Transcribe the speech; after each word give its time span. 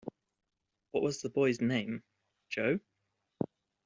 What 0.93 1.03
was 1.03 1.21
the 1.21 1.29
boy's 1.29 1.61
name, 1.61 2.01
Jo? 2.49 2.79